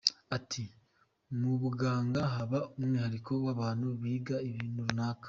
[0.37, 0.63] Ati
[1.39, 5.19] “Mu buganga haba umwihariko w’abantu biga ibintu runaka.